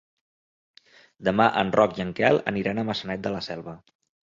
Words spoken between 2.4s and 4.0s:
aniran a Maçanet de la Selva.